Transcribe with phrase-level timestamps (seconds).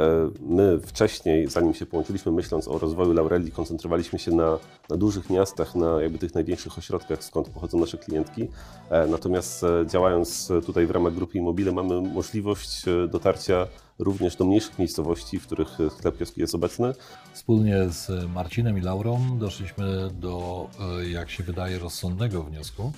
[0.00, 4.58] E, my wcześniej, zanim się połączyliśmy, myśląc o rozwoju Laureli, koncentrowaliśmy się na,
[4.90, 8.48] na dużych miastach, na jakby tych największych ośrodkach, skąd pochodzą nasze klientki.
[8.90, 13.66] E, natomiast e, działając tutaj w ramach grupy Immobile, mamy możliwość dotarcia
[13.98, 16.92] również do mniejszych miejscowości, w których sklep kioski jest obecny.
[17.32, 20.66] Wspólnie z Marcinem i Laurą doszliśmy do,
[21.10, 22.92] jak się wydaje, rozsądnego wniosku,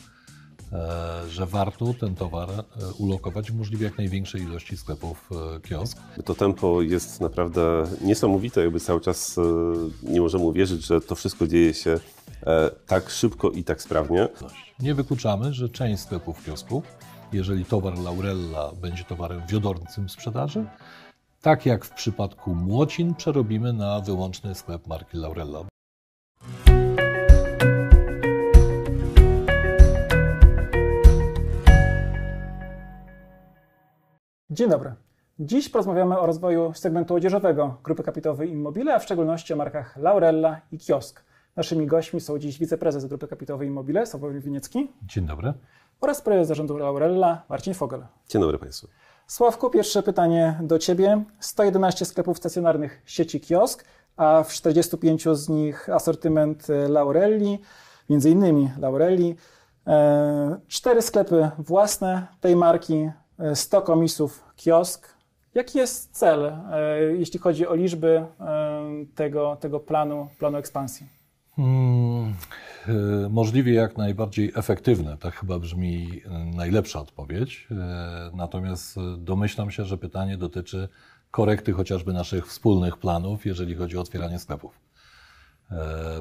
[1.29, 2.65] że warto ten towar e,
[2.99, 5.99] ulokować w możliwie jak największej ilości sklepów e, kiosk.
[6.25, 9.37] To tempo jest naprawdę niesamowite, jakby cały czas
[10.03, 12.01] nie możemy uwierzyć, że to wszystko dzieje się
[12.87, 14.29] tak szybko i tak sprawnie.
[14.81, 16.85] Nie wykluczamy, że część sklepów kiosków,
[17.33, 20.67] jeżeli towar Laurella będzie towarem wiodącym sprzedaży,
[21.43, 25.65] tak jak w przypadku Młocin, przerobimy na wyłączny sklep marki Laurella.
[34.57, 34.95] Dzień dobry.
[35.39, 40.61] Dziś porozmawiamy o rozwoju segmentu odzieżowego grupy kapitałowej Immobile, a w szczególności o markach Laurella
[40.73, 41.25] i Kiosk.
[41.57, 44.93] Naszymi gośćmi są dziś wiceprezes grupy kapitałowej Immobile, Sławomir Winiecki.
[45.03, 45.53] Dzień dobry.
[46.01, 48.07] Oraz prezes zarządu Laurella, Marcin Fogel.
[48.29, 48.89] Dzień dobry Państwu.
[49.27, 51.25] Sławku, pierwsze pytanie do Ciebie.
[51.41, 53.85] 111 sklepów stacjonarnych sieci Kiosk,
[54.17, 57.59] a w 45 z nich asortyment Laurelli,
[58.11, 59.37] między innymi Laurelli.
[59.87, 63.11] E, cztery sklepy własne tej marki,
[63.55, 65.17] 100 komisów kiosk.
[65.57, 68.27] Jaki jest cel, e, jeśli chodzi o liczby e,
[69.15, 71.07] tego, tego planu, planu ekspansji?
[71.57, 72.35] Hmm,
[72.89, 72.93] e,
[73.29, 75.17] możliwie jak najbardziej efektywne.
[75.17, 76.23] Tak chyba brzmi
[76.55, 77.69] najlepsza odpowiedź.
[78.35, 80.89] Natomiast domyślam się, że pytanie dotyczy
[81.31, 84.81] korekty chociażby naszych wspólnych planów, jeżeli chodzi o otwieranie sklepów.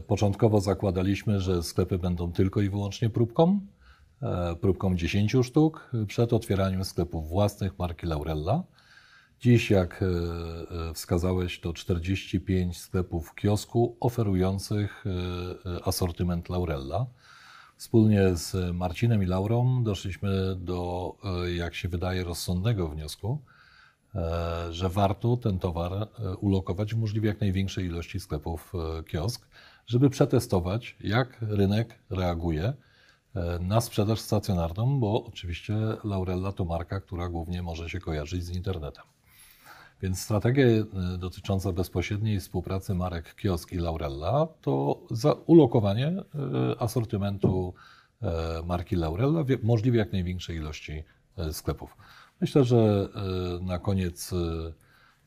[0.08, 3.60] Początkowo zakładaliśmy, że sklepy będą tylko i wyłącznie próbką.
[4.22, 8.64] E, próbką 10 sztuk przed otwieraniem sklepów własnych marki Laurella.
[9.40, 10.06] Dziś, jak e,
[10.90, 15.06] e, wskazałeś, to 45 sklepów kiosku oferujących
[15.86, 17.06] asortyment Laurella.
[17.78, 21.12] Wspólnie z Marcinem i Laurą doszliśmy do,
[21.56, 23.42] jak się wydaje, rozsądnego wniosku,
[24.70, 26.08] że warto ten towar
[26.40, 28.74] ulokować w możliwie jak największej ilości sklepów
[29.08, 29.48] kiosk,
[29.88, 32.74] żeby przetestować, jak rynek reaguje
[33.60, 39.04] na sprzedaż stacjonarną, bo oczywiście Laurella to marka, która głównie może się kojarzyć z internetem.
[40.02, 40.84] Więc strategia e,
[41.18, 45.02] dotycząca bezpośredniej współpracy marek Kiosk i Laurella to
[45.46, 46.24] ulokowanie e,
[46.82, 47.74] asortymentu
[48.66, 51.04] marki Laurella w możliwie jak największej ilości
[51.52, 51.98] sklepów.
[52.42, 53.10] Myślę, że
[53.62, 54.32] na koniec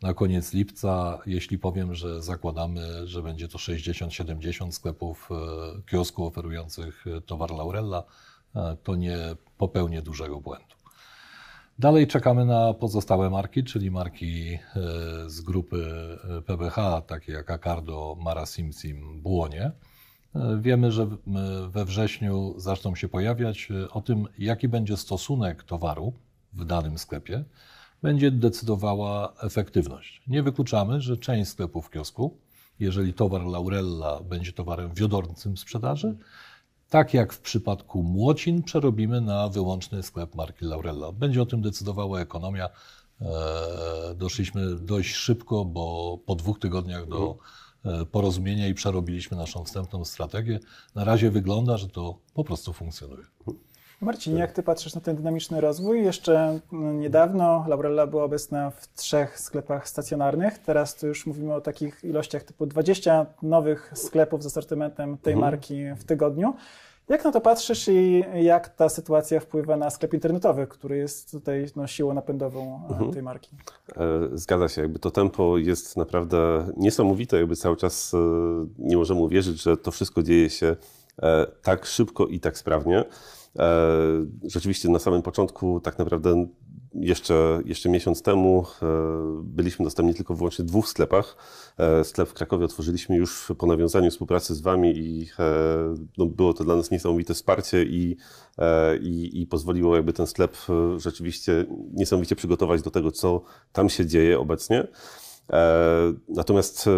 [0.03, 7.04] na koniec lipca, jeśli powiem, że zakładamy, że będzie to 60-70 sklepów e, kiosku oferujących
[7.06, 8.04] e, towar Laurella,
[8.56, 9.19] e, to nie
[9.59, 10.75] popełnię dużego błędu.
[11.78, 14.59] Dalej czekamy na pozostałe marki, czyli marki
[15.26, 15.86] z grupy
[16.47, 19.70] PBH, takie jak Acardo, Mara Simsim, Błonie.
[20.60, 21.06] Wiemy, że
[21.69, 26.12] we wrześniu zaczną się pojawiać o tym, jaki będzie stosunek towaru
[26.53, 27.44] w danym sklepie
[28.03, 30.22] będzie decydowała efektywność.
[30.26, 32.36] Nie wykluczamy, że część sklepów kiosku,
[32.81, 36.16] jeżeli towar Laurella będzie towarem wiodącym sprzedaży,
[36.88, 41.12] tak jak w przypadku Młocin, przerobimy na wyłączny sklep marki Laurella.
[41.12, 42.69] Będzie o tym decydowała ekonomia.
[43.20, 47.38] E, doszliśmy dość szybko, bo po dwóch tygodniach do
[47.84, 50.60] e, porozumienia i przerobiliśmy naszą wstępną strategię.
[50.94, 53.25] Na razie wygląda, że to po prostu funkcjonuje.
[54.00, 56.04] Marcin, jak ty patrzysz na ten dynamiczny rozwój?
[56.04, 60.59] Jeszcze niedawno Laurella była obecna w trzech sklepach stacjonarnych.
[60.59, 65.53] Teraz to już mówimy o takich ilościach typu 20 nowych sklepów z asortymentem tej mhm.
[65.53, 66.54] marki w tygodniu.
[67.09, 71.66] Jak na to patrzysz i jak ta sytuacja wpływa na sklep internetowy, który jest tutaj
[71.76, 73.12] no, siłą napędową e, mhm.
[73.12, 73.50] tej marki?
[73.97, 78.19] E, zgadza się, jakby to tempo jest naprawdę niesamowite, jakby cały czas e,
[78.78, 80.76] nie możemy uwierzyć, że to wszystko dzieje się
[81.62, 83.04] tak szybko i tak sprawnie.
[83.56, 83.98] E,
[84.44, 86.47] rzeczywiście na samym początku, tak naprawdę
[86.94, 88.86] jeszcze, jeszcze miesiąc temu e,
[89.42, 91.36] byliśmy dostępni tylko w dwóch sklepach.
[91.78, 95.30] E, sklep w Krakowie otworzyliśmy już po nawiązaniu współpracy z Wami i
[96.18, 98.16] no, było to dla nas niesamowite wsparcie i,
[99.00, 100.56] i, i pozwoliło jakby ten sklep
[100.97, 103.42] rzeczywiście niesamowicie przygotować do tego, co
[103.72, 104.89] tam się dzieje obecnie.
[105.53, 106.91] E, natomiast e,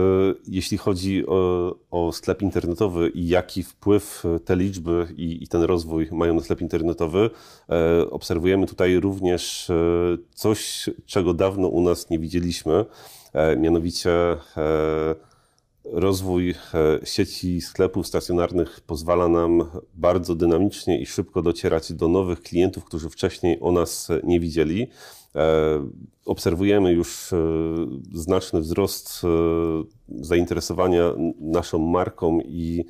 [0.48, 6.08] jeśli chodzi o, o, sklep internetowy i jaki wpływ te liczby i, i, ten rozwój
[6.12, 7.30] mają na sklep internetowy,
[7.68, 9.68] e, obserwujemy tutaj również
[10.34, 12.84] coś, czego dawno u nas nie widzieliśmy,
[13.56, 14.10] mianowicie
[15.84, 16.54] rozwój
[17.04, 19.64] sieci sklepów stacjonarnych pozwala nam
[19.94, 24.88] bardzo dynamicznie i szybko docierać do nowych klientów, którzy wcześniej o nas nie widzieli.
[26.24, 27.30] Obserwujemy już
[28.12, 29.22] znaczny wzrost
[30.08, 32.84] zainteresowania naszą marką i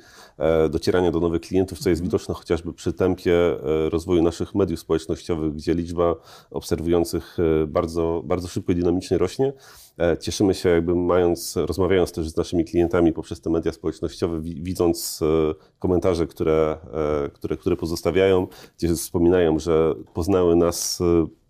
[0.69, 3.33] docierania do nowych klientów, co jest widoczne chociażby przy tempie
[3.89, 6.15] rozwoju naszych mediów społecznościowych, gdzie liczba
[6.51, 9.53] obserwujących bardzo, bardzo szybko i dynamicznie rośnie.
[10.19, 15.19] Cieszymy się, jakby mając, rozmawiając też z naszymi klientami poprzez te media społecznościowe, widząc
[15.79, 16.77] komentarze, które,
[17.33, 18.47] które, które pozostawiają,
[18.77, 20.99] gdzie wspominają, że poznały nas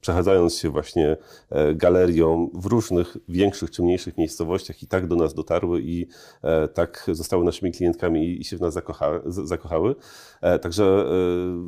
[0.02, 1.18] przechadzając się właśnie
[1.50, 6.08] e, galerią w różnych większych czy mniejszych miejscowościach i tak do nas dotarły i
[6.42, 9.96] e, tak zostały naszymi klientkami i się w nas zakocha, zakochały.
[10.42, 11.06] E, także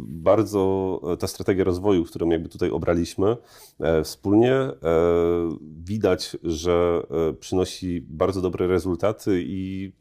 [0.08, 3.38] bardzo ta strategia rozwoju, którą jakby tutaj obraliśmy
[4.04, 4.54] wspólnie,
[5.62, 7.04] widać, że
[7.40, 9.92] przynosi bardzo dobre rezultaty i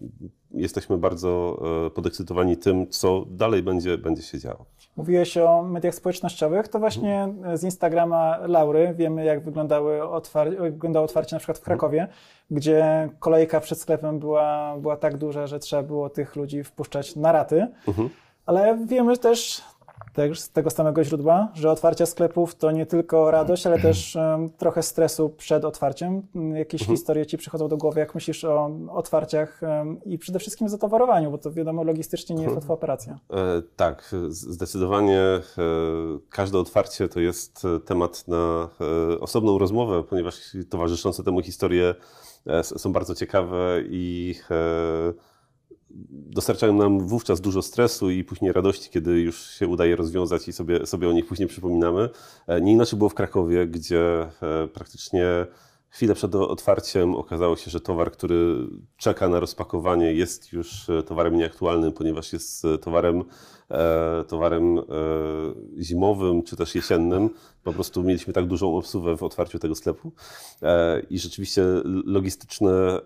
[0.50, 1.62] jesteśmy bardzo
[1.94, 4.67] podekscytowani tym, co dalej będzie, będzie się działo.
[4.97, 11.37] Mówiłeś o mediach społecznościowych, to właśnie z Instagrama Laury wiemy, jak wyglądały otwar wyglądało otwarcie
[11.37, 12.09] na przykład w Krakowie,
[12.50, 17.33] gdzie kolejka przed sklepem była, była tak duża, że trzeba było tych ludzi wpuszczać na
[17.33, 17.67] raty.
[17.89, 18.09] Mhm.
[18.47, 19.62] Ale wiemy też,
[20.12, 24.50] też z tego samego źródła, że otwarcie sklepów to nie tylko radość, ale też um,
[24.50, 26.23] trochę stresu przed otwarciem.
[26.55, 26.97] Jakieś mhm.
[26.97, 31.38] historie ci przychodzą do głowy, jak myślisz o otwarciach um, i przede wszystkim zatowarowaniu, bo
[31.38, 33.19] to wiadomo, logistycznie nie jest łatwa operacja.
[33.31, 35.43] E, tak, zdecydowanie e,
[36.31, 38.69] każde otwarcie to jest e, temat na
[39.15, 41.94] e, osobną rozmowę, ponieważ towarzyszące temu historie
[42.47, 45.31] e, są bardzo ciekawe i e,
[46.11, 50.87] dostarczają nam wówczas dużo stresu i później radości, kiedy już się udaje rozwiązać i sobie,
[50.87, 52.09] sobie o nich później przypominamy.
[52.47, 55.27] E, nie inaczej było w Krakowie, gdzie e, praktycznie
[55.93, 58.67] chwilę przed otwarciem okazało się, że towar, który
[58.97, 63.25] czeka na rozpakowanie, jest już e, towarem nieaktualnym, ponieważ jest towarem
[63.73, 64.83] E, towarem e,
[65.83, 67.31] zimowym czy też jesiennym.
[67.62, 70.12] Po prostu mieliśmy tak dużą obsługę w otwarciu tego sklepu
[70.62, 71.62] e, i rzeczywiście
[72.05, 73.00] logistyczne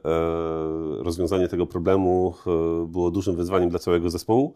[0.99, 2.35] rozwiązanie tego problemu
[2.87, 4.55] było dużym wyzwaniem dla całego zespołu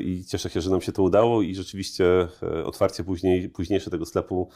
[0.00, 2.28] i cieszę się, że nam się to udało i rzeczywiście
[2.64, 4.48] otwarcie później, późniejsze tego sklepu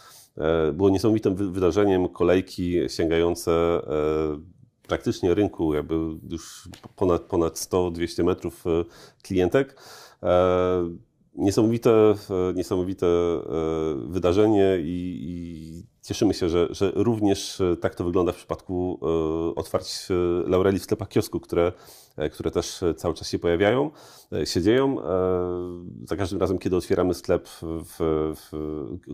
[0.73, 2.09] było niesamowitym wydarzeniem.
[2.09, 3.81] Kolejki sięgające
[4.89, 5.95] praktycznie rynku, jakby
[6.31, 8.65] już ponad, ponad 100-200 metrów
[9.23, 9.77] klientek.
[10.23, 10.97] E,
[11.35, 12.15] niesamowite, e,
[12.55, 13.41] niesamowite e,
[14.09, 19.01] wydarzenie i, i cieszymy się, że, że, również tak to wygląda w przypadku
[19.57, 20.09] otwarć
[20.47, 21.73] Laureli w sklepach kiosku, które,
[22.33, 23.91] które też cały czas się pojawiają,
[24.45, 24.97] się dzieją.
[26.05, 27.97] Za każdym razem, kiedy otwieramy sklep, w,
[28.37, 28.51] w,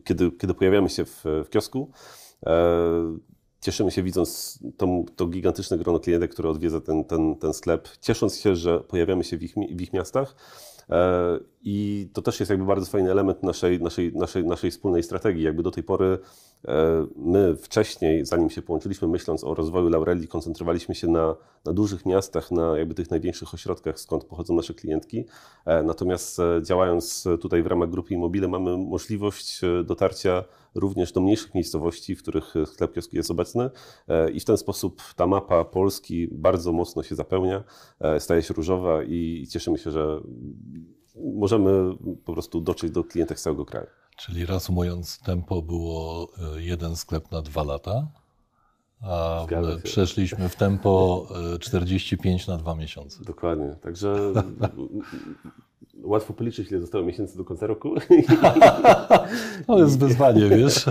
[0.04, 1.90] kiedy, kiedy pojawiamy się w, w kiosku,
[3.64, 8.38] cieszymy się widząc to, to gigantyczne grono klientek, które odwiedza ten, ten, ten sklep, ciesząc
[8.38, 10.36] się, że pojawiamy się w ich, w ich miastach.
[10.90, 15.42] E, I to też jest jakby bardzo fajny element naszej, naszej, naszej, naszej wspólnej strategii.
[15.42, 16.18] Jakby do tej pory
[16.68, 22.06] e, my wcześniej, zanim się połączyliśmy, myśląc o rozwoju Laureli, koncentrowaliśmy się na, na dużych
[22.06, 25.24] miastach, na jakby tych największych ośrodkach, skąd pochodzą nasze klientki.
[25.66, 30.44] E, natomiast działając tutaj w ramach grupy Immobile mamy możliwość dotarcia
[30.74, 33.70] również do mniejszych miejscowości, w których sklep kioski jest obecny
[34.32, 37.64] i w ten sposób ta mapa Polski bardzo mocno się zapełnia,
[38.18, 40.20] staje się różowa i cieszymy się, że
[41.14, 43.86] możemy po prostu dotrzeć do klientów z całego kraju.
[44.16, 48.06] Czyli reasumując, tempo było e, jeden sklep na dwa lata,
[49.02, 49.46] a
[49.82, 51.26] przeszliśmy w tempo
[51.60, 53.24] 45 e, na dwa miesiące.
[53.24, 53.76] Dokładnie.
[53.80, 54.32] Także
[56.02, 57.94] łatwo policzyć, ile zostało miesięcy do końca roku.
[59.66, 60.84] To jest wyzwanie, wiesz.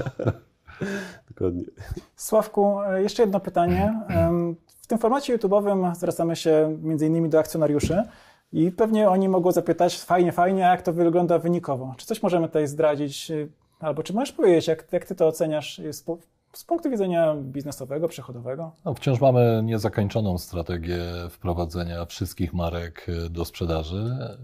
[1.30, 1.64] Dokładnie.
[2.16, 4.00] Sławku, e, jeszcze jedno pytanie.
[4.82, 8.04] W tym formacie YouTube'owym zwracamy się między innymi do akcjonariuszy.
[8.54, 11.94] I pewnie oni mogą zapytać, fajnie, fajnie, jak to wygląda wynikowo.
[11.98, 13.32] Czy coś możemy tutaj zdradzić?
[13.80, 16.06] Albo czy możesz powiedzieć, jak, jak ty to oceniasz z,
[16.54, 18.72] z punktu widzenia biznesowego, przychodowego?
[18.86, 23.98] No, wciąż mamy niezakończoną strategię wprowadzenia wszystkich marek e, do sprzedaży.
[23.98, 24.38] E,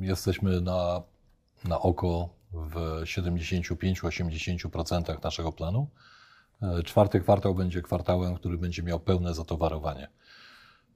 [0.00, 1.02] jesteśmy na,
[1.64, 5.86] na oko w 75-80% naszego planu.
[6.62, 10.08] E, czwarty kwartał będzie kwartałem, który będzie miał pełne zatowarowanie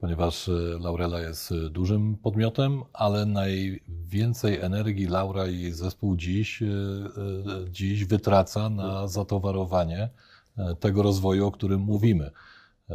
[0.01, 6.63] ponieważ e, Laurela jest e, dużym podmiotem, ale najwięcej energii Laura i jej zespół dziś,
[6.63, 6.67] e,
[7.71, 10.09] dziś wytraca na zatowarowanie
[10.81, 12.31] tego rozwoju, o którym mówimy.
[12.91, 12.95] E,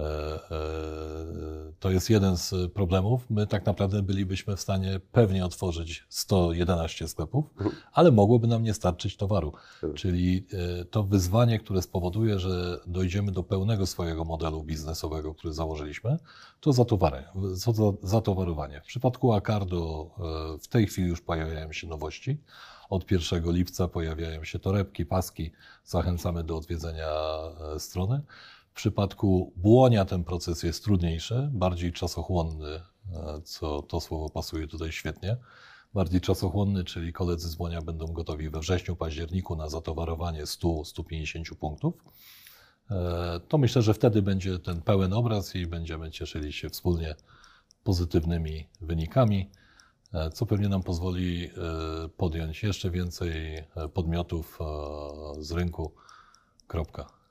[0.52, 3.26] e, to jest jeden z problemów.
[3.30, 7.46] My tak naprawdę bylibyśmy w stanie pewnie otworzyć 111 sklepów,
[7.94, 9.54] ale mogłoby nam nie starczyć towaru.
[9.96, 10.48] Czyli
[10.82, 16.18] e, to wyzwanie, które spowoduje, że dojdziemy do pełnego swojego modelu biznesowego, który założyliśmy,
[16.60, 16.72] to
[18.04, 18.82] zatowarowanie.
[18.82, 20.10] W przypadku Acardo
[20.62, 22.42] w tej chwili już pojawiają się nowości.
[22.90, 25.52] Od 1 lipca pojawiają się torebki, paski.
[25.86, 27.08] Zachęcamy do odwiedzenia
[27.78, 28.22] strony.
[28.76, 32.82] W przypadku błonia ten proces jest trudniejszy, bardziej czasochłonny, e,
[33.44, 35.38] co to słowo pasuje tutaj świetnie.
[35.94, 41.94] Bardziej czasochłonny, czyli koledzy z błonia będą gotowi we wrześniu, październiku na zatowarowanie 100-150 punktów.
[42.92, 47.16] E, to myślę, że wtedy będzie ten pełen obraz i będziemy cieszyli się wspólnie
[47.84, 49.50] pozytywnymi wynikami,
[50.14, 51.50] e, co pewnie nam pozwoli
[52.18, 53.64] podjąć jeszcze więcej
[53.94, 54.60] podmiotów
[55.40, 55.92] z rynku.
[56.68, 57.25] Kropka.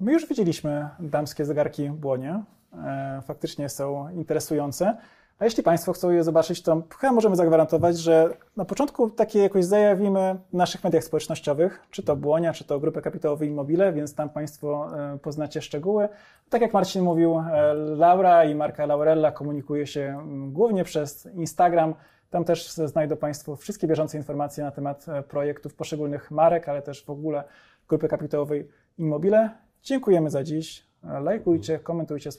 [0.00, 2.42] My już widzieliśmy damskie zegarki błonie.
[2.84, 4.96] E, faktycznie są interesujące.
[5.38, 9.64] A jeśli Państwo chcą je zobaczyć, to chyba możemy zagwarantować, że na początku takie jakoś
[9.64, 14.28] zajawimy w naszych mediach społecznościowych, czy to Błonia, czy to Grupę Kapitałowej Immobile, więc tam
[14.30, 16.08] Państwo e, poznacie szczegóły.
[16.48, 20.18] Tak jak Marcin mówił, e, Laura i marka Laurella komunikuje się
[20.48, 21.94] głównie przez Instagram.
[22.30, 27.10] Tam też znajdą Państwo wszystkie bieżące informacje na temat projektów poszczególnych marek, ale też w
[27.10, 27.44] ogóle
[27.88, 28.68] Grupy Kapitałowej
[28.98, 29.67] Immobile.
[29.82, 30.88] Dziękujemy za dziś.
[31.02, 32.30] Lajkujcie, komentujcie,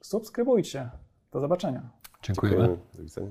[0.00, 0.90] subskrybujcie.
[1.32, 1.90] Do zobaczenia.
[2.22, 2.78] Dziękujemy.
[2.94, 3.30] Do widzenia.